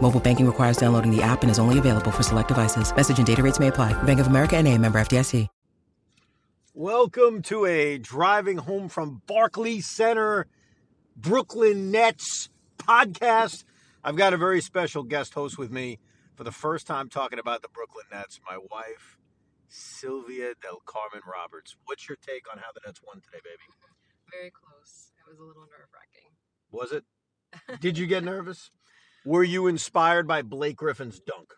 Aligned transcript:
Mobile 0.00 0.20
banking 0.20 0.46
requires 0.46 0.76
downloading 0.76 1.14
the 1.14 1.22
app 1.22 1.42
and 1.42 1.50
is 1.50 1.58
only 1.58 1.78
available 1.78 2.10
for 2.10 2.22
select 2.22 2.48
devices. 2.48 2.94
Message 2.94 3.18
and 3.18 3.26
data 3.26 3.42
rates 3.42 3.60
may 3.60 3.68
apply. 3.68 3.92
Bank 4.02 4.18
of 4.18 4.26
America 4.26 4.56
and 4.56 4.66
a 4.66 4.76
member 4.76 5.00
FDIC. 5.00 5.46
Welcome 6.72 7.42
to 7.42 7.66
a 7.66 7.98
driving 7.98 8.56
home 8.56 8.88
from 8.88 9.22
Barclays 9.26 9.86
Center, 9.86 10.46
Brooklyn 11.16 11.90
Nets 11.90 12.48
podcast. 12.78 13.64
I've 14.04 14.16
got 14.16 14.32
a 14.32 14.38
very 14.38 14.60
special 14.60 15.02
guest 15.02 15.34
host 15.34 15.58
with 15.58 15.70
me 15.70 15.98
for 16.36 16.44
the 16.44 16.52
first 16.52 16.86
time 16.86 17.08
talking 17.10 17.38
about 17.38 17.60
the 17.62 17.68
Brooklyn 17.68 18.06
Nets, 18.12 18.40
my 18.48 18.56
wife, 18.56 19.18
Sylvia 19.68 20.54
Del 20.62 20.80
Carmen 20.86 21.22
Roberts. 21.30 21.76
What's 21.84 22.08
your 22.08 22.16
take 22.24 22.44
on 22.50 22.58
how 22.58 22.70
the 22.72 22.80
Nets 22.86 23.00
won 23.06 23.16
today, 23.16 23.40
baby? 23.44 23.68
Very 24.30 24.50
close. 24.50 25.10
It 25.18 25.28
was 25.28 25.38
a 25.40 25.42
little 25.42 25.62
nerve 25.64 25.90
wracking. 25.92 26.30
Was 26.70 26.92
it? 26.92 27.04
Did 27.80 27.98
you 27.98 28.06
get 28.06 28.24
nervous? 28.24 28.70
Were 29.24 29.44
you 29.44 29.66
inspired 29.66 30.26
by 30.26 30.42
Blake 30.42 30.76
Griffin's 30.76 31.20
dunk? 31.20 31.52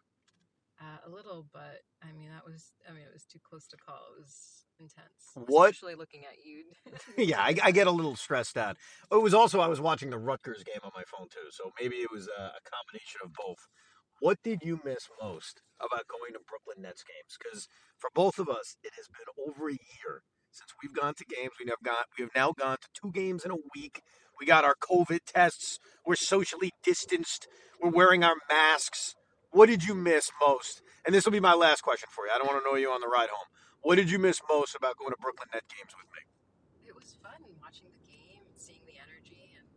Uh, 0.80 0.98
a 1.06 1.10
little, 1.10 1.46
but 1.52 1.80
I 2.02 2.12
mean 2.12 2.30
that 2.30 2.44
was 2.44 2.72
I 2.88 2.92
mean 2.92 3.02
it 3.02 3.12
was 3.12 3.24
too 3.24 3.38
close 3.48 3.68
to 3.68 3.76
call. 3.76 4.00
It 4.18 4.22
was 4.22 4.64
intense. 4.80 5.48
What? 5.48 5.70
Especially 5.70 5.94
looking 5.94 6.22
at 6.24 6.44
you. 6.44 6.64
yeah, 7.16 7.40
I, 7.40 7.56
I, 7.62 7.70
get 7.70 7.86
a 7.86 7.90
little 7.92 8.16
stressed 8.16 8.56
out. 8.56 8.76
It 9.10 9.22
was 9.22 9.34
also 9.34 9.60
I 9.60 9.68
was 9.68 9.80
watching 9.80 10.10
the 10.10 10.18
Rutgers 10.18 10.64
game 10.64 10.82
on 10.82 10.90
my 10.94 11.04
phone 11.06 11.28
too, 11.30 11.50
so 11.50 11.70
maybe 11.80 11.96
it 11.96 12.10
was 12.10 12.28
a, 12.28 12.42
a 12.42 12.62
combination 12.66 13.20
of 13.24 13.32
both. 13.32 13.68
What 14.20 14.38
did 14.42 14.60
you 14.62 14.80
miss 14.84 15.08
most 15.20 15.62
about 15.80 16.06
going 16.06 16.32
to 16.34 16.40
Brooklyn 16.46 16.82
Nets 16.82 17.02
games? 17.02 17.36
Because 17.38 17.68
for 17.98 18.10
both 18.14 18.38
of 18.38 18.48
us, 18.48 18.76
it 18.82 18.92
has 18.96 19.06
been 19.08 19.26
over 19.46 19.68
a 19.68 19.72
year 19.72 20.22
since 20.50 20.70
we've 20.82 20.94
gone 20.94 21.14
to 21.14 21.24
games. 21.24 21.52
We 21.58 21.68
have 21.70 21.82
gone. 21.82 22.04
We 22.18 22.22
have 22.24 22.34
now 22.36 22.52
gone 22.52 22.76
to 22.80 22.88
two 22.94 23.10
games 23.12 23.44
in 23.44 23.50
a 23.50 23.62
week. 23.74 24.00
We 24.42 24.46
got 24.46 24.64
our 24.64 24.74
COVID 24.74 25.20
tests. 25.24 25.78
We're 26.04 26.16
socially 26.16 26.72
distanced. 26.82 27.46
We're 27.80 27.90
wearing 27.90 28.24
our 28.24 28.34
masks. 28.50 29.14
What 29.52 29.68
did 29.68 29.84
you 29.84 29.94
miss 29.94 30.32
most? 30.44 30.82
And 31.06 31.14
this 31.14 31.24
will 31.24 31.30
be 31.30 31.38
my 31.38 31.54
last 31.54 31.82
question 31.82 32.08
for 32.10 32.26
you. 32.26 32.32
I 32.34 32.38
don't 32.38 32.48
want 32.48 32.60
to 32.60 32.68
know 32.68 32.76
you 32.76 32.90
on 32.90 33.00
the 33.00 33.06
ride 33.06 33.28
home. 33.28 33.46
What 33.82 33.94
did 33.94 34.10
you 34.10 34.18
miss 34.18 34.40
most 34.50 34.74
about 34.74 34.98
going 34.98 35.12
to 35.12 35.16
Brooklyn 35.20 35.46
Net 35.54 35.62
games 35.68 35.92
with 35.96 36.08
me? 36.10 36.88
It 36.88 36.96
was 36.96 37.16
fun 37.22 37.40
watching 37.62 37.86
the 37.86 38.10
game 38.10 38.40
and 38.50 38.60
seeing 38.60 38.80
the 38.84 38.94
energy, 38.98 39.54
and 39.56 39.68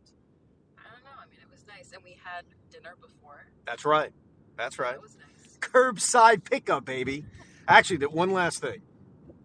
I 0.80 0.90
don't 0.90 1.04
know. 1.04 1.12
I 1.16 1.30
mean, 1.30 1.38
it 1.44 1.52
was 1.52 1.64
nice, 1.68 1.92
and 1.94 2.04
we 2.04 2.18
had 2.24 2.46
dinner 2.72 2.96
before. 3.00 3.46
That's 3.68 3.86
right. 3.86 4.10
That's 4.58 4.80
right. 4.80 4.94
That 4.94 5.02
was 5.04 5.16
nice. 5.16 5.60
Curbside 5.60 6.44
pickup, 6.44 6.86
baby. 6.86 7.24
Actually, 7.68 7.98
that 7.98 8.14
one 8.14 8.32
last 8.32 8.62
thing. 8.62 8.82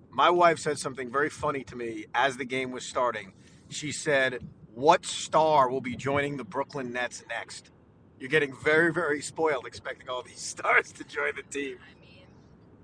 My 0.09 0.31
wife 0.31 0.59
said 0.59 0.78
something 0.78 1.12
very 1.12 1.28
funny 1.28 1.62
to 1.65 1.77
me 1.77 2.06
as 2.15 2.39
the 2.39 2.47
game 2.47 2.71
was 2.71 2.87
starting. 2.87 3.34
She 3.69 3.93
said, 3.93 4.41
"What 4.75 5.05
star 5.05 5.71
will 5.71 5.81
be 5.81 5.97
joining 5.97 6.37
the 6.37 6.45
Brooklyn 6.45 6.93
Nets 6.93 7.25
next?" 7.29 7.71
You're 8.19 8.29
getting 8.29 8.55
very, 8.55 8.93
very 8.93 9.23
spoiled 9.23 9.67
expecting 9.67 10.09
all 10.11 10.23
these 10.23 10.41
stars 10.55 10.93
to 10.93 11.05
join 11.05 11.33
the 11.37 11.43
team. 11.43 11.79
I 11.81 12.01
mean, 12.05 12.27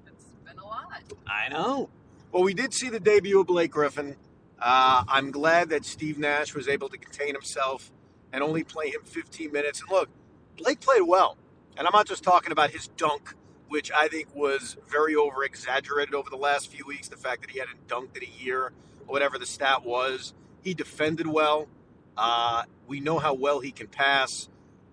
it's 0.07 0.25
been 0.45 0.59
a 0.59 0.65
lot. 0.65 1.03
I 1.27 1.49
know. 1.51 1.91
Well, 2.33 2.43
we 2.43 2.55
did 2.55 2.73
see 2.73 2.89
the 2.89 3.01
debut 3.01 3.41
of 3.41 3.47
Blake 3.47 3.71
Griffin. 3.71 4.17
Uh, 4.59 5.05
I'm 5.07 5.31
glad 5.31 5.69
that 5.71 5.85
Steve 5.85 6.19
Nash 6.19 6.55
was 6.55 6.69
able 6.69 6.89
to 6.89 6.97
contain 6.97 7.35
himself 7.35 7.93
and 8.33 8.43
only 8.43 8.65
play 8.65 8.89
him 8.89 9.03
15 9.05 9.53
minutes. 9.53 9.81
And 9.81 9.91
look, 9.91 10.09
Blake 10.57 10.81
played 10.81 11.03
well. 11.03 11.37
And 11.77 11.87
I'm 11.87 11.93
not 11.93 12.07
just 12.07 12.23
talking 12.23 12.53
about 12.53 12.71
his 12.71 12.89
dunk, 12.89 13.35
which 13.69 13.93
I 13.93 14.09
think 14.09 14.35
was 14.35 14.79
very 14.89 15.15
over 15.15 15.45
exaggerated 15.45 16.15
over 16.15 16.31
the 16.31 16.37
last 16.37 16.71
few 16.73 16.87
weeks. 16.87 17.09
The 17.09 17.17
fact 17.17 17.43
that 17.43 17.51
he 17.51 17.59
hadn't 17.59 17.87
dunked 17.87 18.17
in 18.17 18.23
a 18.23 18.43
year, 18.43 18.67
or 18.67 18.73
whatever 19.07 19.39
the 19.39 19.47
stat 19.47 19.85
was. 19.85 20.33
He 20.63 20.73
defended 20.73 21.27
well. 21.27 21.69
Uh, 22.17 22.65
we 22.87 23.01
know 23.01 23.19
how 23.19 23.35
well 23.35 23.61
he 23.61 23.71
can 23.71 23.87
pass. 23.87 24.49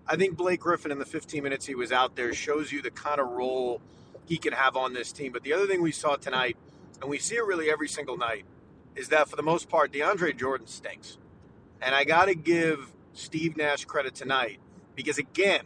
I 0.06 0.16
think 0.16 0.36
Blake 0.36 0.60
Griffin 0.60 0.90
in 0.90 0.98
the 0.98 1.06
15 1.06 1.42
minutes 1.42 1.66
he 1.66 1.74
was 1.74 1.92
out 1.92 2.16
there 2.16 2.34
shows 2.34 2.70
you 2.70 2.82
the 2.82 2.90
kind 2.90 3.20
of 3.20 3.28
role 3.28 3.80
he 4.26 4.36
can 4.36 4.52
have 4.52 4.76
on 4.76 4.92
this 4.92 5.12
team. 5.12 5.32
But 5.32 5.42
the 5.42 5.52
other 5.52 5.66
thing 5.66 5.82
we 5.82 5.92
saw 5.92 6.16
tonight, 6.16 6.56
and 7.00 7.10
we 7.10 7.18
see 7.18 7.36
it 7.36 7.44
really 7.44 7.70
every 7.70 7.88
single 7.88 8.16
night, 8.16 8.44
is 8.96 9.08
that 9.08 9.28
for 9.28 9.36
the 9.36 9.42
most 9.42 9.68
part, 9.68 9.92
DeAndre 9.92 10.36
Jordan 10.38 10.66
stinks. 10.66 11.18
And 11.80 11.94
I 11.94 12.04
got 12.04 12.26
to 12.26 12.34
give 12.34 12.92
Steve 13.12 13.56
Nash 13.56 13.84
credit 13.84 14.14
tonight 14.14 14.58
because, 14.94 15.18
again, 15.18 15.64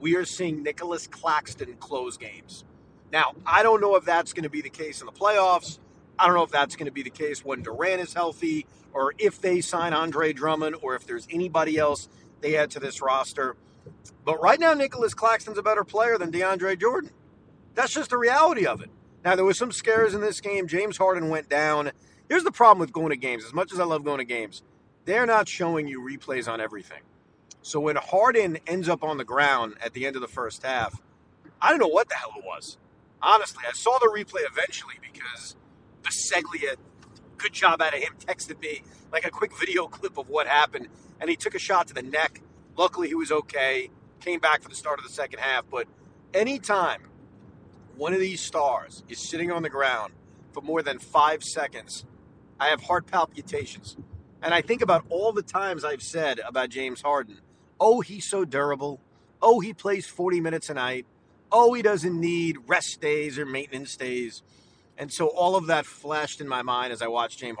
we 0.00 0.16
are 0.16 0.24
seeing 0.24 0.62
Nicholas 0.62 1.06
Claxton 1.06 1.74
close 1.74 2.16
games. 2.16 2.64
Now, 3.12 3.34
I 3.46 3.62
don't 3.62 3.80
know 3.80 3.96
if 3.96 4.04
that's 4.04 4.32
going 4.32 4.42
to 4.42 4.50
be 4.50 4.60
the 4.60 4.70
case 4.70 5.00
in 5.00 5.06
the 5.06 5.12
playoffs. 5.12 5.78
I 6.18 6.26
don't 6.26 6.34
know 6.34 6.42
if 6.44 6.50
that's 6.50 6.76
going 6.76 6.86
to 6.86 6.92
be 6.92 7.02
the 7.02 7.10
case 7.10 7.44
when 7.44 7.62
Durant 7.62 8.00
is 8.00 8.14
healthy 8.14 8.66
or 8.92 9.14
if 9.18 9.40
they 9.40 9.60
sign 9.60 9.92
Andre 9.92 10.32
Drummond 10.32 10.76
or 10.82 10.94
if 10.94 11.06
there's 11.06 11.26
anybody 11.30 11.78
else 11.78 12.08
they 12.40 12.56
add 12.56 12.70
to 12.72 12.80
this 12.80 13.00
roster. 13.00 13.56
But 14.24 14.40
right 14.40 14.60
now, 14.60 14.74
Nicholas 14.74 15.14
Claxton's 15.14 15.58
a 15.58 15.62
better 15.62 15.84
player 15.84 16.18
than 16.18 16.30
DeAndre 16.30 16.80
Jordan. 16.80 17.10
That's 17.74 17.92
just 17.92 18.10
the 18.10 18.18
reality 18.18 18.66
of 18.66 18.80
it. 18.80 18.90
Now, 19.24 19.34
there 19.36 19.44
was 19.44 19.58
some 19.58 19.72
scares 19.72 20.14
in 20.14 20.20
this 20.20 20.40
game. 20.40 20.68
James 20.68 20.96
Harden 20.96 21.28
went 21.28 21.48
down. 21.48 21.92
Here's 22.28 22.44
the 22.44 22.52
problem 22.52 22.78
with 22.78 22.92
going 22.92 23.10
to 23.10 23.16
games. 23.16 23.44
As 23.44 23.52
much 23.52 23.72
as 23.72 23.80
I 23.80 23.84
love 23.84 24.04
going 24.04 24.18
to 24.18 24.24
games, 24.24 24.62
they're 25.04 25.26
not 25.26 25.48
showing 25.48 25.88
you 25.88 26.00
replays 26.00 26.48
on 26.48 26.60
everything. 26.60 27.02
So 27.62 27.80
when 27.80 27.96
Harden 27.96 28.58
ends 28.66 28.88
up 28.88 29.02
on 29.02 29.16
the 29.16 29.24
ground 29.24 29.74
at 29.82 29.94
the 29.94 30.06
end 30.06 30.16
of 30.16 30.22
the 30.22 30.28
first 30.28 30.62
half, 30.62 31.00
I 31.60 31.70
don't 31.70 31.78
know 31.78 31.88
what 31.88 32.08
the 32.10 32.16
hell 32.16 32.32
it 32.36 32.44
was. 32.44 32.76
Honestly, 33.22 33.64
I 33.66 33.72
saw 33.72 33.98
the 33.98 34.12
replay 34.14 34.42
eventually 34.46 34.96
because 35.00 35.56
Biseglia, 36.04 36.76
good 37.38 37.52
job 37.52 37.82
out 37.82 37.94
of 37.94 38.00
him, 38.00 38.12
texted 38.18 38.60
me 38.60 38.82
like 39.10 39.26
a 39.26 39.30
quick 39.30 39.58
video 39.58 39.86
clip 39.86 40.18
of 40.18 40.28
what 40.28 40.46
happened, 40.46 40.88
and 41.20 41.30
he 41.30 41.36
took 41.36 41.54
a 41.54 41.58
shot 41.58 41.88
to 41.88 41.94
the 41.94 42.02
neck. 42.02 42.42
Luckily, 42.76 43.08
he 43.08 43.14
was 43.14 43.32
okay. 43.32 43.90
Came 44.20 44.40
back 44.40 44.62
for 44.62 44.68
the 44.68 44.74
start 44.74 44.98
of 44.98 45.04
the 45.04 45.12
second 45.12 45.40
half. 45.40 45.64
But 45.70 45.86
anytime 46.32 47.02
one 47.96 48.12
of 48.12 48.20
these 48.20 48.40
stars 48.40 49.02
is 49.08 49.18
sitting 49.18 49.50
on 49.50 49.62
the 49.62 49.70
ground 49.70 50.12
for 50.52 50.60
more 50.60 50.82
than 50.82 50.98
five 50.98 51.42
seconds, 51.42 52.04
I 52.60 52.68
have 52.68 52.82
heart 52.82 53.06
palpitations. 53.06 53.96
And 54.42 54.52
I 54.52 54.60
think 54.60 54.82
about 54.82 55.04
all 55.08 55.32
the 55.32 55.42
times 55.42 55.84
I've 55.84 56.02
said 56.02 56.40
about 56.46 56.68
James 56.70 57.02
Harden 57.02 57.40
oh, 57.80 58.00
he's 58.00 58.26
so 58.26 58.44
durable. 58.44 59.00
Oh, 59.42 59.60
he 59.60 59.74
plays 59.74 60.06
40 60.06 60.40
minutes 60.40 60.70
a 60.70 60.74
night. 60.74 61.06
Oh, 61.52 61.74
he 61.74 61.82
doesn't 61.82 62.18
need 62.18 62.56
rest 62.66 63.00
days 63.00 63.38
or 63.38 63.44
maintenance 63.44 63.96
days. 63.96 64.42
And 64.96 65.12
so 65.12 65.28
all 65.28 65.56
of 65.56 65.66
that 65.66 65.86
flashed 65.86 66.40
in 66.40 66.48
my 66.48 66.62
mind 66.62 66.92
as 66.92 67.02
I 67.02 67.08
watched 67.08 67.38
James 67.38 67.58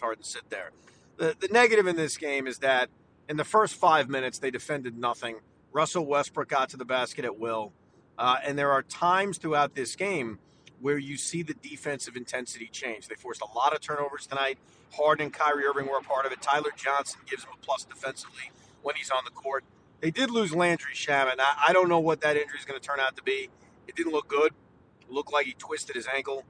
Harden 0.00 0.24
sit 0.24 0.50
there. 0.50 0.70
The, 1.16 1.36
the 1.38 1.48
negative 1.48 1.86
in 1.86 1.96
this 1.96 2.16
game 2.16 2.46
is 2.46 2.58
that 2.58 2.90
in 3.28 3.36
the 3.36 3.44
first 3.44 3.74
five 3.74 4.08
minutes, 4.08 4.38
they 4.38 4.50
defended 4.50 4.98
nothing. 4.98 5.36
Russell 5.72 6.04
Westbrook 6.06 6.48
got 6.48 6.68
to 6.70 6.76
the 6.76 6.84
basket 6.84 7.24
at 7.24 7.38
will. 7.38 7.72
Uh, 8.18 8.36
and 8.44 8.58
there 8.58 8.70
are 8.70 8.82
times 8.82 9.38
throughout 9.38 9.74
this 9.74 9.96
game 9.96 10.38
where 10.80 10.98
you 10.98 11.16
see 11.16 11.42
the 11.42 11.54
defensive 11.54 12.16
intensity 12.16 12.68
change. 12.70 13.08
They 13.08 13.14
forced 13.14 13.40
a 13.40 13.56
lot 13.56 13.72
of 13.72 13.80
turnovers 13.80 14.26
tonight. 14.26 14.58
Harden 14.92 15.26
and 15.26 15.32
Kyrie 15.32 15.64
Irving 15.64 15.86
were 15.86 15.98
a 15.98 16.02
part 16.02 16.26
of 16.26 16.32
it. 16.32 16.42
Tyler 16.42 16.70
Johnson 16.76 17.20
gives 17.26 17.44
them 17.44 17.52
a 17.54 17.64
plus 17.64 17.84
defensively 17.84 18.50
when 18.82 18.96
he's 18.96 19.10
on 19.10 19.22
the 19.24 19.30
court. 19.30 19.64
They 20.00 20.10
did 20.10 20.30
lose 20.30 20.52
Landry 20.52 20.92
Shamet. 20.94 21.36
I, 21.38 21.68
I 21.68 21.72
don't 21.72 21.88
know 21.88 22.00
what 22.00 22.20
that 22.22 22.36
injury 22.36 22.58
is 22.58 22.64
going 22.64 22.78
to 22.78 22.84
turn 22.86 22.98
out 22.98 23.16
to 23.16 23.22
be. 23.22 23.48
It 23.86 23.94
didn't 23.94 24.12
look 24.12 24.26
good. 24.26 24.52
It 25.00 25.10
looked 25.10 25.32
like 25.32 25.46
he 25.46 25.52
twisted 25.52 25.94
his 25.94 26.08
ankle. 26.12 26.44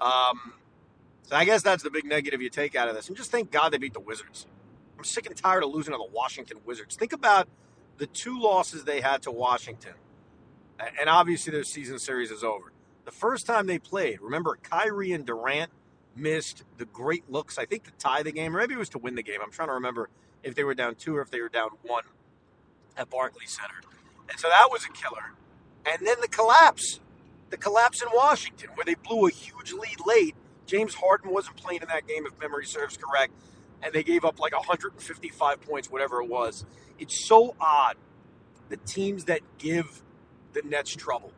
Um, 0.00 0.54
so 1.22 1.36
I 1.36 1.44
guess 1.44 1.62
that's 1.62 1.82
the 1.82 1.90
big 1.90 2.04
negative 2.04 2.40
you 2.42 2.50
take 2.50 2.74
out 2.74 2.88
of 2.88 2.94
this. 2.94 3.08
And 3.08 3.16
just 3.16 3.30
thank 3.30 3.50
God 3.50 3.72
they 3.72 3.78
beat 3.78 3.94
the 3.94 4.00
Wizards. 4.00 4.46
I'm 4.98 5.04
sick 5.04 5.26
and 5.26 5.36
tired 5.36 5.62
of 5.62 5.70
losing 5.70 5.92
to 5.92 5.98
the 5.98 6.12
Washington 6.12 6.58
Wizards. 6.64 6.96
Think 6.96 7.12
about 7.12 7.48
the 7.98 8.06
two 8.06 8.40
losses 8.40 8.84
they 8.84 9.00
had 9.00 9.22
to 9.22 9.30
Washington. 9.30 9.94
and 10.98 11.08
obviously 11.08 11.52
their 11.52 11.64
season 11.64 11.98
series 11.98 12.30
is 12.30 12.42
over. 12.42 12.72
The 13.04 13.10
first 13.10 13.46
time 13.46 13.66
they 13.66 13.78
played, 13.78 14.20
remember 14.20 14.58
Kyrie 14.62 15.12
and 15.12 15.24
Durant 15.26 15.70
missed 16.16 16.64
the 16.78 16.84
great 16.86 17.30
looks, 17.30 17.58
I 17.58 17.64
think 17.64 17.84
to 17.84 17.90
tie 17.92 18.22
the 18.22 18.32
game, 18.32 18.54
or 18.54 18.60
maybe 18.60 18.74
it 18.74 18.78
was 18.78 18.88
to 18.90 18.98
win 18.98 19.14
the 19.14 19.22
game. 19.22 19.38
I'm 19.42 19.50
trying 19.50 19.68
to 19.68 19.74
remember 19.74 20.08
if 20.42 20.54
they 20.54 20.64
were 20.64 20.74
down 20.74 20.94
two 20.94 21.16
or 21.16 21.22
if 21.22 21.30
they 21.30 21.40
were 21.40 21.48
down 21.48 21.70
one 21.82 22.04
at 22.96 23.10
Barclays 23.10 23.50
Center. 23.50 23.80
And 24.28 24.38
so 24.38 24.48
that 24.48 24.68
was 24.70 24.84
a 24.84 24.92
killer. 24.92 25.32
And 25.90 26.06
then 26.06 26.16
the 26.20 26.28
collapse, 26.28 27.00
the 27.50 27.56
collapse 27.56 28.02
in 28.02 28.08
Washington, 28.14 28.70
where 28.74 28.84
they 28.84 28.94
blew 28.94 29.26
a 29.26 29.30
huge 29.30 29.72
lead 29.72 29.98
late. 30.06 30.34
James 30.66 30.94
Harden 30.94 31.32
wasn't 31.32 31.56
playing 31.56 31.82
in 31.82 31.88
that 31.88 32.06
game, 32.06 32.24
if 32.26 32.38
memory 32.40 32.64
serves 32.64 32.96
correct, 32.96 33.32
and 33.82 33.92
they 33.92 34.02
gave 34.02 34.24
up 34.24 34.38
like 34.38 34.52
155 34.52 35.60
points, 35.60 35.90
whatever 35.90 36.22
it 36.22 36.28
was. 36.28 36.64
It's 36.98 37.26
so 37.26 37.56
odd 37.60 37.96
the 38.68 38.76
teams 38.76 39.24
that 39.24 39.40
give 39.58 40.02
the 40.52 40.62
Nets 40.62 40.94
trouble. 40.94 41.32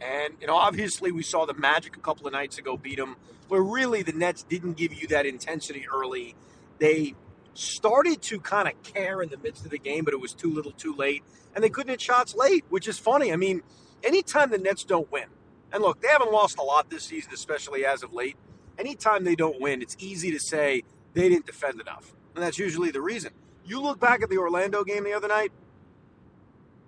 And, 0.00 0.34
you 0.40 0.46
know, 0.46 0.54
obviously 0.54 1.10
we 1.10 1.22
saw 1.22 1.44
the 1.44 1.54
Magic 1.54 1.96
a 1.96 2.00
couple 2.00 2.26
of 2.26 2.32
nights 2.32 2.58
ago 2.58 2.76
beat 2.76 2.98
them, 2.98 3.16
but 3.48 3.60
really 3.60 4.02
the 4.02 4.12
Nets 4.12 4.44
didn't 4.44 4.76
give 4.76 4.94
you 4.94 5.08
that 5.08 5.26
intensity 5.26 5.86
early. 5.92 6.36
They 6.78 7.14
started 7.54 8.22
to 8.22 8.38
kind 8.38 8.68
of 8.68 8.80
care 8.84 9.20
in 9.20 9.30
the 9.30 9.38
midst 9.38 9.64
of 9.64 9.72
the 9.72 9.78
game, 9.78 10.04
but 10.04 10.14
it 10.14 10.20
was 10.20 10.32
too 10.32 10.52
little 10.52 10.70
too 10.70 10.94
late. 10.94 11.24
And 11.54 11.64
they 11.64 11.68
couldn't 11.68 11.90
hit 11.90 12.00
shots 12.00 12.36
late, 12.36 12.64
which 12.68 12.86
is 12.86 12.98
funny. 12.98 13.32
I 13.32 13.36
mean, 13.36 13.62
anytime 14.02 14.50
the 14.50 14.58
Nets 14.58 14.84
don't 14.84 15.10
win, 15.10 15.26
and 15.72 15.82
look, 15.82 16.00
they 16.00 16.08
haven't 16.08 16.32
lost 16.32 16.58
a 16.58 16.62
lot 16.62 16.90
this 16.90 17.04
season, 17.04 17.32
especially 17.34 17.84
as 17.84 18.02
of 18.02 18.12
late. 18.12 18.36
Anytime 18.78 19.24
they 19.24 19.34
don't 19.34 19.60
win, 19.60 19.82
it's 19.82 19.96
easy 19.98 20.30
to 20.30 20.40
say 20.40 20.82
they 21.14 21.28
didn't 21.28 21.46
defend 21.46 21.80
enough. 21.80 22.14
And 22.34 22.42
that's 22.42 22.58
usually 22.58 22.90
the 22.90 23.00
reason. 23.00 23.32
You 23.66 23.80
look 23.82 24.00
back 24.00 24.22
at 24.22 24.30
the 24.30 24.38
Orlando 24.38 24.84
game 24.84 25.04
the 25.04 25.12
other 25.12 25.28
night, 25.28 25.52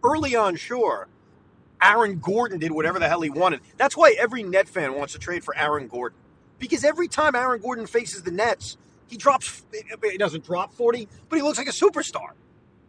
early 0.03 0.35
on, 0.35 0.57
sure, 0.57 1.09
Aaron 1.83 2.19
Gordon 2.19 2.59
did 2.59 2.73
whatever 2.73 2.99
the 2.99 3.09
hell 3.09 3.21
he 3.21 3.31
wanted. 3.31 3.61
That's 3.77 3.97
why 3.97 4.15
every 4.19 4.43
Net 4.43 4.69
fan 4.69 4.95
wants 4.95 5.13
to 5.15 5.19
trade 5.19 5.45
for 5.45 5.57
Aaron 5.57 5.89
Gordon. 5.89 6.19
Because 6.59 6.85
every 6.85 7.09
time 7.09 7.35
Aaron 7.35 7.61
Gordon 7.61 7.87
faces 7.87 8.23
the 8.23 8.31
Nets, 8.31 8.77
he 9.07 9.17
drops, 9.17 9.65
he 9.73 10.19
doesn't 10.19 10.45
drop 10.45 10.73
40, 10.73 11.09
but 11.29 11.37
he 11.37 11.43
looks 11.43 11.59
like 11.59 11.69
a 11.69 11.73
superstar 11.73 12.31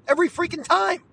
every 0.07 0.29
freaking 0.29 0.63
time. 0.63 1.03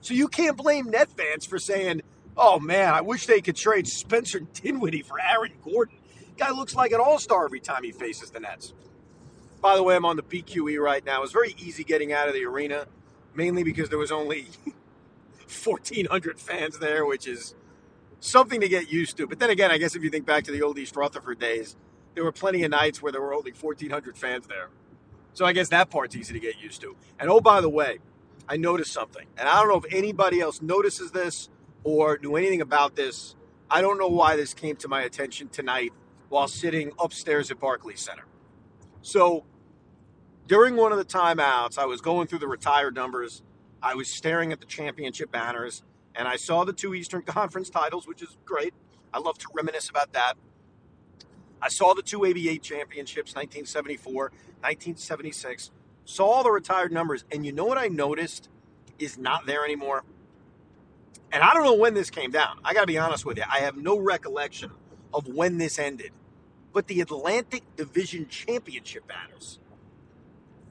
So 0.00 0.14
you 0.14 0.28
can't 0.28 0.56
blame 0.56 0.90
Net 0.90 1.08
fans 1.08 1.46
for 1.46 1.58
saying, 1.58 2.02
oh 2.36 2.58
man, 2.58 2.94
I 2.94 3.00
wish 3.00 3.26
they 3.26 3.40
could 3.40 3.56
trade 3.56 3.86
Spencer 3.86 4.40
Dinwiddie 4.40 5.02
for 5.02 5.20
Aaron 5.20 5.52
Gordon. 5.64 5.96
Guy 6.36 6.50
looks 6.50 6.74
like 6.74 6.92
an 6.92 7.00
all 7.00 7.18
star 7.18 7.44
every 7.44 7.60
time 7.60 7.82
he 7.82 7.92
faces 7.92 8.30
the 8.30 8.40
Nets. 8.40 8.74
By 9.62 9.76
the 9.76 9.82
way, 9.82 9.96
I'm 9.96 10.04
on 10.04 10.16
the 10.16 10.22
BQE 10.22 10.78
right 10.78 11.04
now. 11.04 11.18
It 11.18 11.22
was 11.22 11.32
very 11.32 11.54
easy 11.58 11.82
getting 11.82 12.12
out 12.12 12.28
of 12.28 12.34
the 12.34 12.44
arena, 12.44 12.86
mainly 13.34 13.62
because 13.62 13.88
there 13.88 13.98
was 13.98 14.12
only 14.12 14.48
1,400 15.64 16.38
fans 16.38 16.78
there, 16.78 17.06
which 17.06 17.26
is 17.26 17.54
something 18.20 18.60
to 18.60 18.68
get 18.68 18.92
used 18.92 19.16
to. 19.16 19.26
But 19.26 19.38
then 19.38 19.50
again, 19.50 19.70
I 19.70 19.78
guess 19.78 19.96
if 19.96 20.02
you 20.02 20.10
think 20.10 20.26
back 20.26 20.44
to 20.44 20.52
the 20.52 20.62
old 20.62 20.78
East 20.78 20.94
Rutherford 20.94 21.38
days, 21.38 21.76
there 22.14 22.24
were 22.24 22.32
plenty 22.32 22.64
of 22.64 22.70
nights 22.70 23.00
where 23.02 23.12
there 23.12 23.20
were 23.20 23.34
only 23.34 23.52
1,400 23.52 24.16
fans 24.16 24.46
there. 24.46 24.68
So 25.32 25.44
I 25.44 25.52
guess 25.52 25.68
that 25.68 25.90
part's 25.90 26.16
easy 26.16 26.32
to 26.32 26.40
get 26.40 26.58
used 26.58 26.80
to. 26.82 26.96
And 27.18 27.30
oh, 27.30 27.40
by 27.40 27.60
the 27.60 27.68
way, 27.68 27.98
I 28.48 28.56
noticed 28.56 28.92
something. 28.92 29.26
And 29.36 29.48
I 29.48 29.60
don't 29.60 29.68
know 29.68 29.78
if 29.78 29.92
anybody 29.92 30.40
else 30.40 30.62
notices 30.62 31.10
this 31.10 31.48
or 31.86 32.18
knew 32.20 32.34
anything 32.34 32.60
about 32.60 32.96
this. 32.96 33.36
I 33.70 33.80
don't 33.80 33.96
know 33.96 34.08
why 34.08 34.34
this 34.34 34.54
came 34.54 34.74
to 34.76 34.88
my 34.88 35.02
attention 35.02 35.48
tonight 35.48 35.92
while 36.28 36.48
sitting 36.48 36.90
upstairs 36.98 37.52
at 37.52 37.60
Barclays 37.60 38.00
Center. 38.00 38.24
So 39.02 39.44
during 40.48 40.76
one 40.76 40.90
of 40.90 40.98
the 40.98 41.04
timeouts, 41.04 41.78
I 41.78 41.86
was 41.86 42.00
going 42.00 42.26
through 42.26 42.40
the 42.40 42.48
retired 42.48 42.96
numbers 42.96 43.42
I 43.82 43.94
was 43.94 44.08
staring 44.08 44.50
at 44.50 44.58
the 44.58 44.66
championship 44.66 45.30
banners 45.30 45.84
and 46.16 46.26
I 46.26 46.34
saw 46.36 46.64
the 46.64 46.72
two 46.72 46.92
Eastern 46.92 47.22
Conference 47.38 47.70
titles, 47.70 48.08
which 48.08 48.20
is 48.20 48.36
great. 48.44 48.74
I 49.14 49.20
love 49.20 49.38
to 49.38 49.46
reminisce 49.54 49.88
about 49.88 50.12
that. 50.14 50.34
I 51.62 51.68
saw 51.68 51.94
the 51.94 52.02
two 52.02 52.26
ABA 52.26 52.58
championships, 52.58 53.34
1974, 53.34 54.14
1976, 54.24 55.70
saw 56.04 56.26
all 56.26 56.42
the 56.42 56.50
retired 56.50 56.92
numbers, 56.92 57.24
and 57.30 57.46
you 57.46 57.52
know 57.52 57.64
what 57.64 57.78
I 57.78 57.86
noticed 57.86 58.48
is 58.98 59.18
not 59.18 59.46
there 59.46 59.64
anymore? 59.64 60.04
And 61.32 61.42
I 61.42 61.52
don't 61.54 61.64
know 61.64 61.74
when 61.74 61.94
this 61.94 62.10
came 62.10 62.30
down. 62.30 62.58
I 62.64 62.74
got 62.74 62.82
to 62.82 62.86
be 62.86 62.98
honest 62.98 63.24
with 63.24 63.36
you. 63.36 63.44
I 63.50 63.60
have 63.60 63.76
no 63.76 63.98
recollection 63.98 64.70
of 65.12 65.26
when 65.28 65.58
this 65.58 65.78
ended. 65.78 66.12
But 66.72 66.86
the 66.86 67.00
Atlantic 67.00 67.64
Division 67.76 68.28
Championship 68.28 69.08
banners 69.08 69.58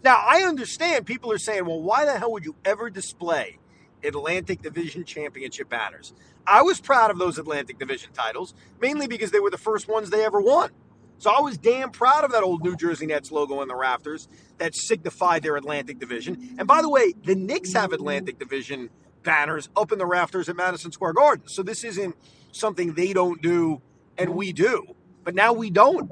now, 0.06 0.24
I 0.24 0.44
understand 0.44 1.08
people 1.08 1.32
are 1.32 1.40
saying, 1.40 1.66
well, 1.66 1.82
why 1.82 2.06
the 2.06 2.20
hell 2.20 2.32
would 2.34 2.46
you 2.46 2.56
ever 2.64 2.92
display 2.92 3.58
Atlantic 4.04 4.62
Division 4.62 5.04
Championship 5.04 5.68
banners? 5.68 6.14
I 6.46 6.62
was 6.62 6.80
proud 6.80 7.10
of 7.10 7.18
those 7.18 7.40
Atlantic 7.40 7.80
Division 7.80 8.12
titles, 8.14 8.54
mainly 8.80 9.08
because 9.08 9.32
they 9.32 9.40
were 9.40 9.50
the 9.50 9.58
first 9.58 9.88
ones 9.88 10.12
they 10.12 10.24
ever 10.24 10.40
won. 10.40 10.70
So 11.18 11.32
I 11.32 11.40
was 11.40 11.58
damn 11.58 11.90
proud 11.90 12.24
of 12.24 12.32
that 12.34 12.44
old 12.44 12.64
New 12.64 12.76
Jersey 12.76 13.08
Nets 13.08 13.32
logo 13.32 13.64
in 13.64 13.68
the 13.68 13.76
rafters 13.76 14.28
that 14.60 14.76
signified 14.76 15.42
their 15.42 15.56
Atlantic 15.56 15.98
Division. 15.98 16.56
And 16.60 16.68
by 16.68 16.84
the 16.84 16.90
way, 16.90 17.16
the 17.24 17.34
Knicks 17.34 17.74
have 17.74 17.92
Atlantic 17.92 18.38
Division 18.38 18.92
banners 19.26 19.70
up 19.76 19.92
in 19.92 19.98
the 19.98 20.06
rafters 20.06 20.48
at 20.48 20.56
Madison 20.56 20.92
Square 20.92 21.14
Garden. 21.14 21.48
So 21.48 21.64
this 21.64 21.84
isn't 21.84 22.16
something 22.54 22.94
they 22.94 23.12
don't 23.12 23.42
do 23.42 23.82
and 24.18 24.36
we 24.36 24.54
do. 24.54 24.96
But 25.26 25.36
now 25.36 25.52
we 25.52 25.70
don't. 25.70 26.10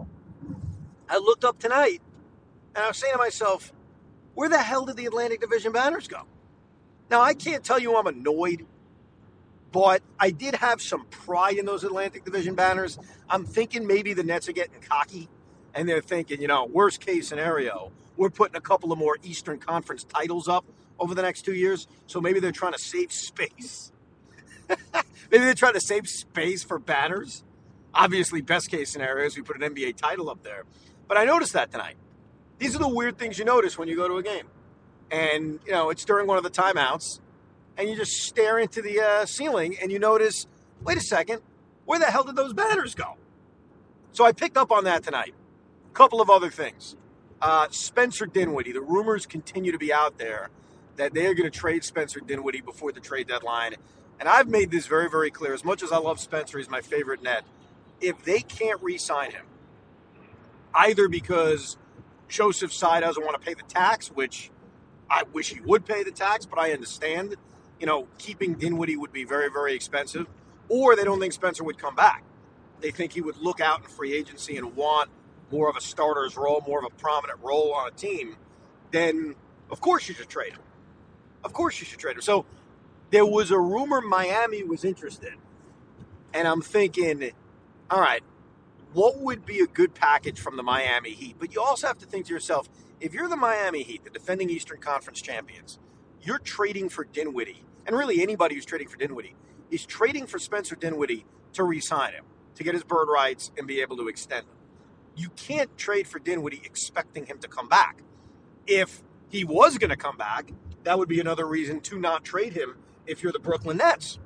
I 1.07 1.17
looked 1.17 1.45
up 1.45 1.59
tonight 1.59 2.01
and 2.75 2.83
I 2.83 2.87
was 2.89 2.97
saying 2.97 3.13
to 3.13 3.17
myself, 3.17 3.71
where 4.33 4.49
the 4.49 4.57
hell 4.57 4.85
did 4.85 4.97
the 4.97 5.05
Atlantic 5.05 5.39
Division 5.39 5.71
banners 5.71 6.07
go? 6.07 6.23
Now, 7.09 7.21
I 7.21 7.35
can't 7.35 7.63
tell 7.63 7.77
you 7.77 7.95
I'm 7.95 8.07
annoyed, 8.07 8.65
but 9.71 10.01
I 10.19 10.31
did 10.31 10.55
have 10.55 10.81
some 10.81 11.05
pride 11.05 11.57
in 11.57 11.65
those 11.65 11.83
Atlantic 11.83 12.25
Division 12.25 12.55
banners. 12.55 12.97
I'm 13.29 13.45
thinking 13.45 13.85
maybe 13.85 14.13
the 14.13 14.23
Nets 14.23 14.49
are 14.49 14.53
getting 14.53 14.81
cocky 14.81 15.29
and 15.75 15.87
they're 15.87 16.01
thinking, 16.01 16.41
you 16.41 16.47
know, 16.47 16.65
worst 16.65 17.05
case 17.05 17.27
scenario, 17.27 17.91
we're 18.17 18.31
putting 18.31 18.55
a 18.55 18.61
couple 18.61 18.91
of 18.91 18.97
more 18.97 19.17
Eastern 19.23 19.59
Conference 19.59 20.03
titles 20.03 20.47
up 20.47 20.65
over 20.99 21.15
the 21.15 21.21
next 21.21 21.43
two 21.43 21.53
years. 21.53 21.87
So 22.07 22.21
maybe 22.21 22.39
they're 22.39 22.51
trying 22.51 22.73
to 22.73 22.79
save 22.79 23.11
space. 23.11 23.91
maybe 24.69 25.43
they're 25.43 25.53
trying 25.53 25.73
to 25.73 25.81
save 25.81 26.07
space 26.07 26.63
for 26.63 26.79
banners. 26.79 27.43
Obviously, 27.93 28.41
best 28.41 28.71
case 28.71 28.91
scenario 28.91 29.25
is 29.25 29.35
we 29.35 29.43
put 29.43 29.61
an 29.61 29.73
NBA 29.73 29.97
title 29.97 30.29
up 30.29 30.43
there. 30.43 30.63
But 31.07 31.17
I 31.17 31.25
noticed 31.25 31.53
that 31.53 31.71
tonight. 31.71 31.95
These 32.59 32.75
are 32.75 32.79
the 32.79 32.87
weird 32.87 33.17
things 33.17 33.37
you 33.37 33.45
notice 33.45 33.77
when 33.77 33.87
you 33.87 33.95
go 33.95 34.07
to 34.07 34.17
a 34.17 34.23
game. 34.23 34.47
And, 35.11 35.59
you 35.65 35.71
know, 35.71 35.89
it's 35.89 36.05
during 36.05 36.27
one 36.27 36.37
of 36.37 36.43
the 36.43 36.49
timeouts, 36.49 37.19
and 37.77 37.89
you 37.89 37.95
just 37.95 38.11
stare 38.23 38.57
into 38.57 38.81
the 38.81 38.99
uh, 38.99 39.25
ceiling 39.25 39.75
and 39.81 39.91
you 39.91 39.99
notice, 39.99 40.47
wait 40.83 40.97
a 40.97 41.01
second, 41.01 41.41
where 41.85 41.99
the 41.99 42.05
hell 42.05 42.23
did 42.23 42.35
those 42.35 42.53
banners 42.53 42.95
go? 42.95 43.17
So 44.11 44.25
I 44.25 44.31
picked 44.31 44.57
up 44.57 44.71
on 44.71 44.83
that 44.85 45.03
tonight. 45.03 45.33
A 45.89 45.93
couple 45.93 46.21
of 46.21 46.29
other 46.29 46.49
things. 46.49 46.95
Uh, 47.41 47.67
Spencer 47.71 48.25
Dinwiddie, 48.25 48.71
the 48.71 48.81
rumors 48.81 49.25
continue 49.25 49.71
to 49.71 49.77
be 49.77 49.91
out 49.91 50.17
there 50.17 50.49
that 50.97 51.13
they 51.13 51.25
are 51.25 51.33
going 51.33 51.49
to 51.49 51.57
trade 51.57 51.83
Spencer 51.83 52.19
Dinwiddie 52.19 52.61
before 52.61 52.91
the 52.91 52.99
trade 52.99 53.27
deadline. 53.27 53.75
And 54.19 54.29
I've 54.29 54.47
made 54.47 54.71
this 54.71 54.87
very, 54.87 55.09
very 55.09 55.31
clear. 55.31 55.53
As 55.53 55.65
much 55.65 55.83
as 55.83 55.91
I 55.91 55.97
love 55.97 56.19
Spencer, 56.19 56.57
he's 56.57 56.69
my 56.69 56.81
favorite 56.81 57.23
net. 57.23 57.43
If 57.99 58.23
they 58.23 58.41
can't 58.41 58.81
re 58.81 58.97
sign 58.97 59.31
him, 59.31 59.45
either 60.73 61.07
because 61.07 61.77
Joseph 62.27 62.71
Tsai 62.71 62.99
doesn't 62.99 63.23
want 63.23 63.39
to 63.39 63.45
pay 63.45 63.53
the 63.53 63.63
tax, 63.63 64.09
which 64.09 64.51
I 65.09 65.23
wish 65.33 65.53
he 65.53 65.61
would 65.61 65.85
pay 65.85 66.03
the 66.03 66.11
tax, 66.11 66.45
but 66.45 66.59
I 66.59 66.73
understand. 66.73 67.35
You 67.79 67.87
know, 67.87 68.07
keeping 68.17 68.53
Dinwiddie 68.53 68.95
would 68.97 69.11
be 69.11 69.25
very, 69.25 69.49
very 69.49 69.73
expensive. 69.73 70.27
Or 70.69 70.95
they 70.95 71.03
don't 71.03 71.19
think 71.19 71.33
Spencer 71.33 71.63
would 71.63 71.77
come 71.77 71.95
back. 71.95 72.23
They 72.79 72.91
think 72.91 73.13
he 73.13 73.21
would 73.21 73.37
look 73.37 73.59
out 73.61 73.81
in 73.81 73.87
free 73.87 74.13
agency 74.13 74.57
and 74.57 74.75
want 74.75 75.09
more 75.51 75.69
of 75.69 75.75
a 75.75 75.81
starter's 75.81 76.35
role, 76.35 76.63
more 76.67 76.79
of 76.79 76.85
a 76.85 76.95
prominent 76.95 77.39
role 77.41 77.73
on 77.73 77.87
a 77.87 77.91
team. 77.91 78.35
Then, 78.91 79.35
of 79.69 79.81
course, 79.81 80.07
you 80.07 80.15
should 80.15 80.29
trade 80.29 80.53
him. 80.53 80.61
Of 81.43 81.53
course, 81.53 81.79
you 81.79 81.85
should 81.85 81.99
trade 81.99 82.15
him. 82.15 82.21
So 82.21 82.45
there 83.11 83.25
was 83.25 83.51
a 83.51 83.59
rumor 83.59 84.01
Miami 84.01 84.63
was 84.63 84.83
interested. 84.83 85.33
And 86.33 86.47
I'm 86.47 86.61
thinking, 86.61 87.31
all 87.89 88.01
right, 88.01 88.23
what 88.93 89.19
would 89.19 89.45
be 89.45 89.59
a 89.59 89.67
good 89.67 89.93
package 89.93 90.39
from 90.39 90.57
the 90.57 90.63
Miami 90.63 91.11
Heat? 91.11 91.35
But 91.39 91.53
you 91.53 91.61
also 91.61 91.87
have 91.87 91.97
to 91.99 92.05
think 92.05 92.27
to 92.27 92.33
yourself, 92.33 92.69
if 92.99 93.13
you're 93.13 93.27
the 93.27 93.35
Miami 93.35 93.83
Heat, 93.83 94.03
the 94.03 94.09
defending 94.09 94.49
Eastern 94.49 94.79
Conference 94.79 95.21
champions, 95.21 95.79
you're 96.21 96.39
trading 96.39 96.89
for 96.89 97.03
Dinwiddie, 97.03 97.63
and 97.85 97.95
really 97.95 98.21
anybody 98.21 98.55
who's 98.55 98.65
trading 98.65 98.87
for 98.87 98.97
Dinwiddie 98.97 99.35
is 99.69 99.85
trading 99.85 100.25
for 100.25 100.39
Spencer 100.39 100.75
Dinwiddie 100.75 101.25
to 101.53 101.63
re-sign 101.63 102.13
him, 102.13 102.23
to 102.55 102.63
get 102.63 102.73
his 102.73 102.83
bird 102.83 103.07
rights 103.13 103.51
and 103.57 103.67
be 103.67 103.81
able 103.81 103.97
to 103.97 104.07
extend 104.07 104.47
them. 104.47 104.55
You 105.15 105.29
can't 105.35 105.75
trade 105.77 106.07
for 106.07 106.19
Dinwiddie 106.19 106.61
expecting 106.63 107.25
him 107.25 107.39
to 107.39 107.47
come 107.47 107.67
back. 107.67 108.01
If 108.65 109.03
he 109.29 109.43
was 109.43 109.77
going 109.77 109.89
to 109.89 109.97
come 109.97 110.17
back, 110.17 110.51
that 110.83 110.99
would 110.99 111.09
be 111.09 111.19
another 111.19 111.47
reason 111.47 111.81
to 111.81 111.99
not 111.99 112.23
trade 112.25 112.53
him 112.53 112.77
if 113.07 113.23
you're 113.23 113.33
the 113.33 113.39
Brooklyn 113.39 113.77
Nets. 113.77 114.19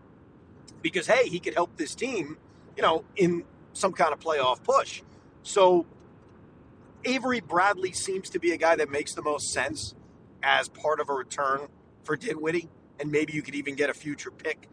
Because 0.81 1.07
hey, 1.07 1.29
he 1.29 1.39
could 1.39 1.55
help 1.55 1.77
this 1.77 1.95
team, 1.95 2.37
you 2.75 2.83
know, 2.83 3.05
in 3.15 3.45
some 3.73 3.93
kind 3.93 4.13
of 4.13 4.19
playoff 4.19 4.63
push. 4.63 5.03
So 5.43 5.85
Avery 7.05 7.41
Bradley 7.41 7.93
seems 7.93 8.29
to 8.31 8.39
be 8.39 8.51
a 8.53 8.57
guy 8.57 8.75
that 8.77 8.89
makes 8.89 9.13
the 9.15 9.23
most 9.23 9.51
sense 9.53 9.95
as 10.43 10.69
part 10.69 10.99
of 10.99 11.09
a 11.09 11.13
return 11.13 11.67
for 12.03 12.17
Dinwiddie, 12.17 12.69
and 12.99 13.11
maybe 13.11 13.33
you 13.33 13.41
could 13.41 13.55
even 13.55 13.75
get 13.75 13.89
a 13.89 13.93
future 13.93 14.31
pick 14.31 14.67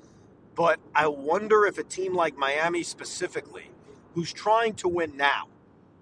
But 0.54 0.80
I 0.94 1.08
wonder 1.08 1.66
if 1.66 1.78
a 1.78 1.84
team 1.84 2.14
like 2.14 2.36
Miami 2.36 2.82
specifically, 2.82 3.70
who's 4.14 4.32
trying 4.32 4.74
to 4.74 4.88
win 4.88 5.16
now, 5.16 5.48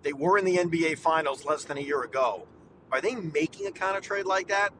they 0.02 0.12
were 0.12 0.38
in 0.38 0.44
the 0.44 0.58
NBA 0.58 0.98
Finals 0.98 1.44
less 1.46 1.64
than 1.64 1.78
a 1.78 1.82
year 1.82 2.02
ago. 2.02 2.46
Are 2.92 3.00
they 3.00 3.14
making 3.16 3.66
a 3.66 3.72
kind 3.72 3.96
of 3.96 4.02
trade 4.02 4.26
like 4.26 4.48
that? 4.48 4.72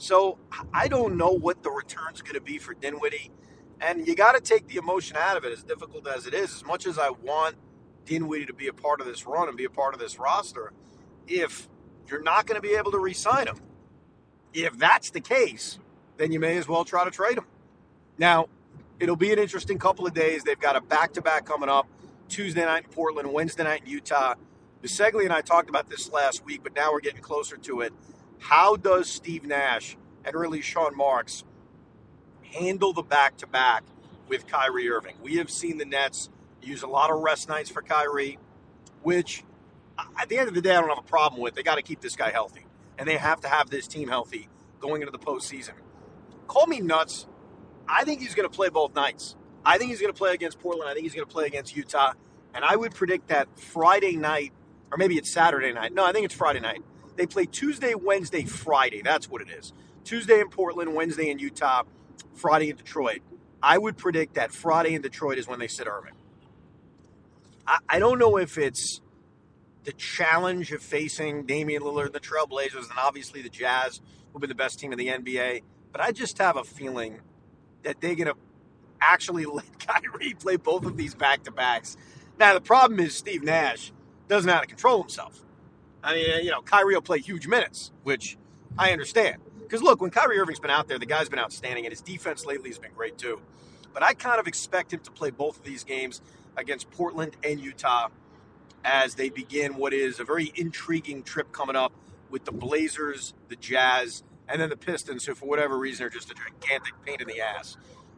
So 0.00 0.38
I 0.72 0.88
don't 0.88 1.18
know 1.18 1.28
what 1.28 1.62
the 1.62 1.70
return's 1.70 2.22
going 2.22 2.34
to 2.34 2.40
be 2.40 2.56
for 2.56 2.72
Dinwiddie. 2.72 3.30
And 3.82 4.08
you 4.08 4.14
got 4.14 4.32
to 4.32 4.40
take 4.40 4.66
the 4.66 4.76
emotion 4.76 5.18
out 5.18 5.36
of 5.36 5.44
it, 5.44 5.52
as 5.52 5.62
difficult 5.62 6.08
as 6.08 6.26
it 6.26 6.32
is. 6.32 6.54
As 6.54 6.64
much 6.64 6.86
as 6.86 6.98
I 6.98 7.10
want 7.10 7.56
Dinwiddie 8.06 8.46
to 8.46 8.54
be 8.54 8.66
a 8.66 8.72
part 8.72 9.02
of 9.02 9.06
this 9.06 9.26
run 9.26 9.48
and 9.48 9.58
be 9.58 9.66
a 9.66 9.70
part 9.70 9.92
of 9.92 10.00
this 10.00 10.18
roster, 10.18 10.72
if 11.28 11.68
you're 12.08 12.22
not 12.22 12.46
going 12.46 12.56
to 12.56 12.66
be 12.66 12.74
able 12.76 12.90
to 12.92 12.98
re 12.98 13.12
sign 13.12 13.46
him, 13.46 13.58
if 14.54 14.78
that's 14.78 15.10
the 15.10 15.20
case, 15.20 15.78
then 16.16 16.32
you 16.32 16.40
may 16.40 16.56
as 16.56 16.66
well 16.66 16.86
try 16.86 17.04
to 17.04 17.10
trade 17.10 17.36
him. 17.36 17.44
Now, 18.16 18.48
it'll 18.98 19.16
be 19.16 19.34
an 19.34 19.38
interesting 19.38 19.78
couple 19.78 20.06
of 20.06 20.14
days. 20.14 20.44
They've 20.44 20.58
got 20.58 20.76
a 20.76 20.80
back 20.80 21.12
to 21.12 21.20
back 21.20 21.44
coming 21.44 21.68
up 21.68 21.86
Tuesday 22.30 22.64
night 22.64 22.84
in 22.84 22.90
Portland, 22.90 23.34
Wednesday 23.34 23.64
night 23.64 23.82
in 23.84 23.90
Utah. 23.90 24.34
Bisegli 24.82 25.24
and 25.24 25.32
I 25.32 25.42
talked 25.42 25.68
about 25.68 25.90
this 25.90 26.10
last 26.10 26.42
week, 26.42 26.62
but 26.62 26.74
now 26.74 26.90
we're 26.90 27.00
getting 27.00 27.20
closer 27.20 27.58
to 27.58 27.82
it. 27.82 27.92
How 28.40 28.76
does 28.76 29.08
Steve 29.08 29.44
Nash 29.44 29.96
and 30.24 30.34
really 30.34 30.60
Sean 30.60 30.96
Marks 30.96 31.44
handle 32.42 32.92
the 32.92 33.02
back 33.02 33.36
to 33.38 33.46
back 33.46 33.84
with 34.28 34.46
Kyrie 34.46 34.90
Irving? 34.90 35.16
We 35.22 35.36
have 35.36 35.50
seen 35.50 35.78
the 35.78 35.84
Nets 35.84 36.30
use 36.62 36.82
a 36.82 36.86
lot 36.86 37.10
of 37.10 37.20
rest 37.20 37.48
nights 37.48 37.70
for 37.70 37.82
Kyrie, 37.82 38.38
which 39.02 39.44
at 40.18 40.28
the 40.28 40.38
end 40.38 40.48
of 40.48 40.54
the 40.54 40.62
day, 40.62 40.74
I 40.74 40.80
don't 40.80 40.88
have 40.88 40.98
a 40.98 41.02
problem 41.02 41.40
with. 41.40 41.54
They 41.54 41.62
got 41.62 41.76
to 41.76 41.82
keep 41.82 42.00
this 42.00 42.16
guy 42.16 42.30
healthy, 42.30 42.66
and 42.98 43.06
they 43.06 43.18
have 43.18 43.40
to 43.42 43.48
have 43.48 43.70
this 43.70 43.86
team 43.86 44.08
healthy 44.08 44.48
going 44.80 45.02
into 45.02 45.12
the 45.12 45.18
postseason. 45.18 45.74
Call 46.48 46.66
me 46.66 46.80
nuts. 46.80 47.26
I 47.86 48.04
think 48.04 48.20
he's 48.20 48.34
going 48.34 48.48
to 48.48 48.54
play 48.54 48.70
both 48.70 48.94
nights. 48.94 49.36
I 49.64 49.76
think 49.76 49.90
he's 49.90 50.00
going 50.00 50.12
to 50.12 50.18
play 50.18 50.32
against 50.32 50.58
Portland. 50.58 50.88
I 50.88 50.94
think 50.94 51.04
he's 51.04 51.14
going 51.14 51.26
to 51.26 51.32
play 51.32 51.46
against 51.46 51.76
Utah. 51.76 52.14
And 52.54 52.64
I 52.64 52.74
would 52.76 52.94
predict 52.94 53.28
that 53.28 53.58
Friday 53.58 54.16
night, 54.16 54.52
or 54.90 54.96
maybe 54.96 55.16
it's 55.18 55.30
Saturday 55.30 55.72
night. 55.72 55.92
No, 55.92 56.04
I 56.04 56.12
think 56.12 56.24
it's 56.24 56.34
Friday 56.34 56.60
night. 56.60 56.82
They 57.20 57.26
play 57.26 57.44
Tuesday, 57.44 57.94
Wednesday, 57.94 58.46
Friday. 58.46 59.02
That's 59.02 59.28
what 59.28 59.42
it 59.42 59.50
is. 59.50 59.74
Tuesday 60.04 60.40
in 60.40 60.48
Portland, 60.48 60.94
Wednesday 60.94 61.28
in 61.28 61.38
Utah, 61.38 61.82
Friday 62.32 62.70
in 62.70 62.76
Detroit. 62.76 63.20
I 63.62 63.76
would 63.76 63.98
predict 63.98 64.36
that 64.36 64.52
Friday 64.52 64.94
in 64.94 65.02
Detroit 65.02 65.36
is 65.36 65.46
when 65.46 65.58
they 65.58 65.68
sit 65.68 65.86
Irving. 65.86 66.14
I, 67.66 67.76
I 67.90 67.98
don't 67.98 68.18
know 68.18 68.38
if 68.38 68.56
it's 68.56 69.02
the 69.84 69.92
challenge 69.92 70.72
of 70.72 70.80
facing 70.80 71.44
Damian 71.44 71.82
Lillard 71.82 72.06
and 72.06 72.14
the 72.14 72.20
Trailblazers 72.20 72.88
and 72.88 72.98
obviously 72.98 73.42
the 73.42 73.50
Jazz, 73.50 74.00
who've 74.32 74.40
been 74.40 74.48
the 74.48 74.54
best 74.54 74.78
team 74.78 74.90
in 74.90 74.96
the 74.96 75.08
NBA, 75.08 75.60
but 75.92 76.00
I 76.00 76.12
just 76.12 76.38
have 76.38 76.56
a 76.56 76.64
feeling 76.64 77.20
that 77.82 78.00
they're 78.00 78.14
going 78.14 78.28
to 78.28 78.36
actually 78.98 79.44
let 79.44 79.78
Kyrie 79.78 80.32
play 80.32 80.56
both 80.56 80.86
of 80.86 80.96
these 80.96 81.14
back 81.14 81.42
to 81.42 81.50
backs. 81.50 81.98
Now, 82.38 82.54
the 82.54 82.62
problem 82.62 82.98
is 82.98 83.14
Steve 83.14 83.42
Nash 83.42 83.92
doesn't 84.26 84.46
know 84.46 84.54
how 84.54 84.60
to 84.60 84.66
control 84.66 85.02
himself. 85.02 85.44
I 86.02 86.14
mean, 86.14 86.44
you 86.44 86.50
know, 86.50 86.62
Kyrie 86.62 86.94
will 86.94 87.02
play 87.02 87.18
huge 87.18 87.46
minutes, 87.46 87.92
which 88.02 88.36
I 88.78 88.92
understand. 88.92 89.36
Because 89.58 89.82
look, 89.82 90.00
when 90.00 90.10
Kyrie 90.10 90.38
Irving's 90.38 90.60
been 90.60 90.70
out 90.70 90.88
there, 90.88 90.98
the 90.98 91.06
guy's 91.06 91.28
been 91.28 91.38
outstanding, 91.38 91.84
and 91.84 91.92
his 91.92 92.00
defense 92.00 92.44
lately 92.44 92.70
has 92.70 92.78
been 92.78 92.92
great 92.92 93.18
too. 93.18 93.40
But 93.92 94.02
I 94.02 94.14
kind 94.14 94.40
of 94.40 94.46
expect 94.46 94.92
him 94.92 95.00
to 95.00 95.10
play 95.10 95.30
both 95.30 95.58
of 95.58 95.64
these 95.64 95.84
games 95.84 96.20
against 96.56 96.90
Portland 96.90 97.36
and 97.44 97.60
Utah 97.60 98.08
as 98.84 99.14
they 99.14 99.28
begin 99.28 99.76
what 99.76 99.92
is 99.92 100.20
a 100.20 100.24
very 100.24 100.52
intriguing 100.54 101.22
trip 101.22 101.52
coming 101.52 101.76
up 101.76 101.92
with 102.30 102.44
the 102.44 102.52
Blazers, 102.52 103.34
the 103.48 103.56
Jazz, 103.56 104.22
and 104.48 104.60
then 104.60 104.70
the 104.70 104.76
Pistons, 104.76 105.24
who 105.26 105.34
for 105.34 105.46
whatever 105.46 105.78
reason 105.78 106.06
are 106.06 106.10
just 106.10 106.30
a 106.30 106.34
gigantic 106.34 106.94
pain 107.04 107.16
in 107.20 107.26
the 107.26 107.40
ass. 107.40 107.76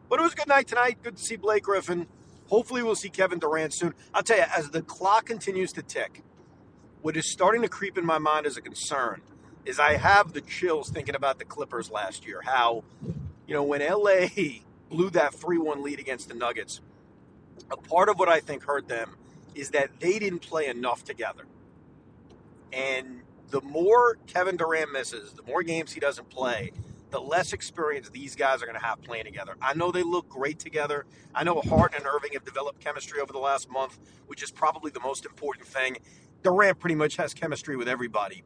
But 0.09 0.19
it 0.19 0.23
was 0.23 0.33
a 0.33 0.35
good 0.35 0.47
night 0.47 0.67
tonight. 0.67 0.97
Good 1.03 1.17
to 1.17 1.23
see 1.23 1.35
Blake 1.35 1.63
Griffin. 1.63 2.07
Hopefully, 2.47 2.83
we'll 2.83 2.95
see 2.95 3.09
Kevin 3.09 3.39
Durant 3.39 3.73
soon. 3.73 3.93
I'll 4.13 4.23
tell 4.23 4.37
you, 4.37 4.45
as 4.55 4.69
the 4.69 4.81
clock 4.81 5.25
continues 5.25 5.73
to 5.73 5.81
tick, 5.81 6.23
what 7.03 7.17
is 7.17 7.29
starting 7.29 7.61
to 7.61 7.67
creep 7.67 7.97
in 7.97 8.05
my 8.05 8.17
mind 8.17 8.45
as 8.45 8.55
a 8.55 8.61
concern 8.61 9.21
is 9.65 9.77
I 9.77 9.97
have 9.97 10.31
the 10.31 10.39
chills 10.39 10.89
thinking 10.89 11.15
about 11.15 11.37
the 11.37 11.43
Clippers 11.43 11.91
last 11.91 12.25
year. 12.25 12.41
How, 12.43 12.85
you 13.45 13.53
know, 13.53 13.63
when 13.63 13.81
LA 13.81 14.27
blew 14.89 15.09
that 15.11 15.35
3 15.35 15.57
1 15.57 15.83
lead 15.83 15.99
against 15.99 16.29
the 16.29 16.33
Nuggets, 16.33 16.79
a 17.69 17.75
part 17.75 18.07
of 18.07 18.17
what 18.17 18.29
I 18.29 18.39
think 18.39 18.63
hurt 18.63 18.87
them 18.87 19.17
is 19.53 19.71
that 19.71 19.99
they 19.99 20.17
didn't 20.17 20.39
play 20.39 20.67
enough 20.67 21.03
together. 21.03 21.43
And 22.71 23.21
the 23.49 23.61
more 23.61 24.17
Kevin 24.25 24.55
Durant 24.55 24.93
misses, 24.93 25.33
the 25.33 25.43
more 25.43 25.61
games 25.61 25.91
he 25.91 25.99
doesn't 25.99 26.29
play, 26.29 26.71
the 27.11 27.19
less 27.19 27.51
experience 27.51 28.09
these 28.09 28.33
guys 28.35 28.63
are 28.63 28.65
going 28.65 28.79
to 28.79 28.83
have 28.83 29.01
playing 29.03 29.25
together. 29.25 29.55
I 29.61 29.73
know 29.73 29.91
they 29.91 30.03
look 30.03 30.29
great 30.29 30.57
together. 30.57 31.05
I 31.35 31.43
know 31.43 31.61
Harden 31.61 31.97
and 31.97 32.07
Irving 32.07 32.31
have 32.33 32.45
developed 32.45 32.79
chemistry 32.79 33.19
over 33.19 33.31
the 33.33 33.39
last 33.39 33.69
month, 33.69 33.99
which 34.27 34.41
is 34.41 34.51
probably 34.51 34.89
the 34.89 35.01
most 35.01 35.25
important 35.25 35.67
thing. 35.67 35.97
Durant 36.43 36.79
pretty 36.79 36.95
much 36.95 37.17
has 37.17 37.33
chemistry 37.33 37.75
with 37.75 37.87
everybody. 37.87 38.43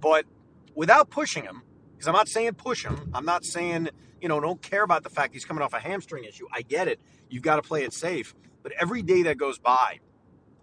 But 0.00 0.26
without 0.74 1.10
pushing 1.10 1.44
him, 1.44 1.62
because 1.92 2.08
I'm 2.08 2.14
not 2.14 2.28
saying 2.28 2.54
push 2.54 2.84
him, 2.84 3.10
I'm 3.14 3.24
not 3.24 3.44
saying, 3.44 3.88
you 4.20 4.28
know, 4.28 4.40
don't 4.40 4.60
care 4.62 4.82
about 4.82 5.02
the 5.02 5.10
fact 5.10 5.34
he's 5.34 5.44
coming 5.44 5.62
off 5.62 5.72
a 5.72 5.80
hamstring 5.80 6.24
issue. 6.24 6.46
I 6.52 6.62
get 6.62 6.88
it. 6.88 7.00
You've 7.30 7.42
got 7.42 7.56
to 7.56 7.62
play 7.62 7.84
it 7.84 7.92
safe. 7.92 8.34
But 8.62 8.72
every 8.80 9.02
day 9.02 9.22
that 9.24 9.38
goes 9.38 9.58
by 9.58 10.00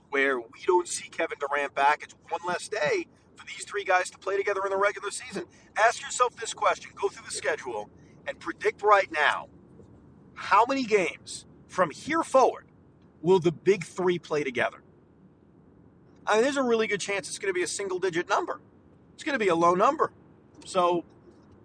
where 0.10 0.40
we 0.40 0.64
don't 0.68 0.88
see 0.88 1.10
Kevin 1.10 1.38
Durant 1.40 1.74
back, 1.74 2.04
it's 2.04 2.16
one 2.30 2.42
less 2.48 2.68
day 2.68 3.08
for 3.36 3.46
these 3.48 3.66
three 3.66 3.84
guys 3.84 4.12
to 4.12 4.20
play 4.20 4.38
together 4.38 4.62
in 4.66 4.72
the 4.72 4.78
regular 4.78 5.12
season. 5.12 5.46
Ask 5.78 6.02
yourself 6.02 6.36
this 6.36 6.54
question 6.54 6.92
go 6.96 7.10
through 7.10 7.26
the 7.26 7.34
schedule 7.34 7.90
and 8.28 8.40
predict 8.40 8.84
right 8.84 9.12
now 9.12 9.48
how 10.36 10.66
many 10.68 10.84
games 10.84 11.46
from 11.68 11.92
here 11.92 12.24
forward 12.24 12.68
will 13.22 13.40
the 13.40 13.52
big 13.52 13.84
three 13.86 14.20
play 14.20 14.44
together? 14.44 14.83
I 16.26 16.36
mean, 16.36 16.44
there's 16.44 16.58
a 16.58 16.64
really 16.64 16.88
good 16.88 17.02
chance 17.02 17.28
it's 17.28 17.40
going 17.40 17.54
to 17.54 17.58
be 17.58 17.64
a 17.64 17.68
single 17.68 18.00
digit 18.00 18.30
number. 18.30 18.60
It's 19.14 19.24
going 19.24 19.38
to 19.38 19.44
be 19.44 19.50
a 19.50 19.56
low 19.56 19.74
number. 19.74 20.12
So 20.66 21.04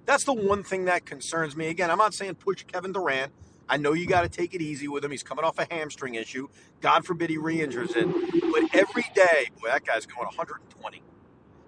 that's 0.05 0.25
the 0.25 0.33
one 0.33 0.63
thing 0.63 0.87
that 0.87 1.05
concerns 1.05 1.57
me. 1.57 1.69
Again, 1.69 1.91
I'm 1.91 1.99
not 1.99 2.15
saying 2.15 2.35
push 2.37 2.65
Kevin 2.65 2.93
Durant. 2.93 3.33
I 3.69 3.77
know 3.77 3.93
you 3.93 4.07
got 4.07 4.23
to 4.23 4.29
take 4.29 4.55
it 4.55 4.63
easy 4.63 4.89
with 4.89 5.05
him. 5.05 5.11
He's 5.11 5.23
coming 5.23 5.45
off 5.45 5.59
a 5.59 5.67
hamstring 5.71 6.15
issue. 6.15 6.49
God 6.81 7.05
forbid 7.05 7.29
he 7.29 7.37
re 7.37 7.61
injures 7.61 7.91
it. 7.95 8.07
But 8.07 8.75
every 8.75 9.05
day, 9.15 9.51
boy, 9.61 9.69
that 9.69 9.85
guy's 9.85 10.07
going 10.07 10.27
120. 10.27 11.03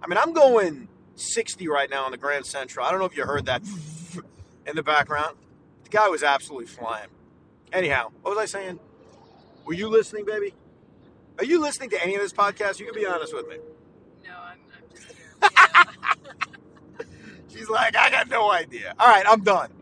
I 0.02 0.06
mean, 0.06 0.16
I'm 0.16 0.32
going 0.32 0.88
60 1.16 1.68
right 1.68 1.90
now 1.90 2.04
on 2.04 2.10
the 2.10 2.16
Grand 2.16 2.46
Central. 2.46 2.86
I 2.86 2.90
don't 2.90 3.00
know 3.00 3.06
if 3.06 3.16
you 3.16 3.24
heard 3.26 3.46
that 3.46 3.62
in 4.66 4.74
the 4.74 4.82
background. 4.82 5.36
The 5.84 5.90
guy 5.90 6.08
was 6.08 6.22
absolutely 6.22 6.66
flying. 6.66 7.08
Anyhow, 7.72 8.10
what 8.22 8.34
was 8.34 8.38
I 8.38 8.46
saying? 8.46 8.80
Were 9.66 9.74
you 9.74 9.88
listening, 9.88 10.24
baby? 10.24 10.54
Are 11.40 11.44
you 11.44 11.58
listening 11.58 11.88
to 11.88 12.02
any 12.02 12.14
of 12.16 12.20
this 12.20 12.34
podcast? 12.34 12.80
You 12.80 12.84
can 12.84 12.94
be 12.94 13.06
honest 13.06 13.34
with 13.34 13.48
me. 13.48 13.56
No, 14.26 14.34
I'm, 14.38 14.58
I'm 14.76 14.84
just 14.94 15.10
here. 15.10 17.06
She's 17.48 17.70
like, 17.70 17.96
I 17.96 18.10
got 18.10 18.28
no 18.28 18.50
idea. 18.50 18.94
All 19.00 19.08
right, 19.08 19.24
I'm 19.26 19.42
done. 19.42 19.72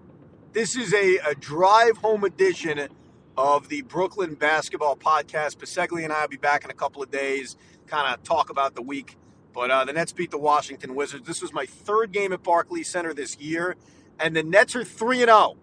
This 0.52 0.76
is 0.76 0.94
a, 0.94 1.16
a 1.16 1.34
drive 1.34 1.96
home 1.96 2.22
edition 2.22 2.88
of 3.36 3.68
the 3.68 3.82
Brooklyn 3.82 4.34
Basketball 4.34 4.94
Podcast. 4.94 5.56
Bisegli 5.56 6.04
and 6.04 6.12
I 6.12 6.20
will 6.20 6.28
be 6.28 6.36
back 6.36 6.64
in 6.64 6.70
a 6.70 6.74
couple 6.74 7.02
of 7.02 7.10
days, 7.10 7.56
kind 7.88 8.14
of 8.14 8.22
talk 8.22 8.50
about 8.50 8.76
the 8.76 8.82
week 8.82 9.16
but 9.52 9.72
uh, 9.72 9.84
the 9.84 9.92
Nets 9.92 10.12
beat 10.12 10.30
the 10.30 10.38
Washington 10.38 10.94
Wizards. 10.94 11.26
This 11.26 11.42
was 11.42 11.52
my 11.52 11.66
third 11.66 12.12
game 12.12 12.32
at 12.32 12.44
Barclays 12.44 12.88
Center 12.88 13.12
this 13.12 13.36
year, 13.38 13.74
and 14.20 14.36
the 14.36 14.44
Nets 14.44 14.76
are 14.76 14.84
3 14.84 15.22
and 15.22 15.30
0. 15.30 15.56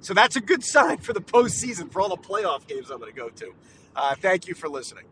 So 0.00 0.14
that's 0.14 0.34
a 0.36 0.40
good 0.40 0.64
sign 0.64 0.96
for 0.96 1.12
the 1.12 1.20
postseason, 1.20 1.92
for 1.92 2.00
all 2.00 2.08
the 2.08 2.16
playoff 2.16 2.66
games 2.66 2.90
I'm 2.90 2.98
going 2.98 3.12
to 3.12 3.18
go 3.18 3.28
to. 3.28 3.52
Uh, 3.94 4.14
thank 4.14 4.48
you 4.48 4.54
for 4.54 4.70
listening. 4.70 5.04